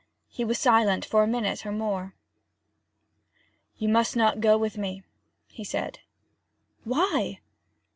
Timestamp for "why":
6.83-7.39